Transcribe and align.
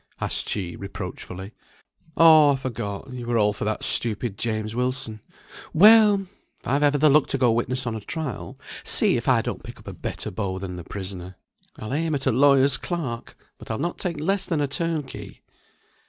asked 0.19 0.49
she, 0.49 0.75
reproachfully. 0.75 1.51
"Oh 2.17 2.53
I 2.53 2.55
forgot. 2.55 3.13
You 3.13 3.27
were 3.27 3.37
all 3.37 3.53
for 3.53 3.65
that 3.65 3.83
stupid 3.83 4.35
James 4.35 4.73
Wilson. 4.75 5.21
Well! 5.75 6.25
if 6.59 6.67
I've 6.67 6.81
ever 6.81 6.97
the 6.97 7.07
luck 7.07 7.27
to 7.27 7.37
go 7.37 7.51
witness 7.51 7.85
on 7.85 7.93
a 7.93 7.99
trial, 7.99 8.57
see 8.83 9.15
if 9.15 9.27
I 9.27 9.43
don't 9.43 9.61
pick 9.61 9.77
up 9.77 9.87
a 9.87 9.93
better 9.93 10.31
beau 10.31 10.57
than 10.57 10.75
the 10.75 10.83
prisoner. 10.83 11.35
I'll 11.77 11.93
aim 11.93 12.15
at 12.15 12.25
a 12.25 12.31
lawyer's 12.31 12.77
clerk, 12.77 13.37
but 13.59 13.69
I'll 13.69 13.77
not 13.77 13.99
take 13.99 14.19
less 14.19 14.47
than 14.47 14.59
a 14.59 14.67
turnkey." 14.67 15.41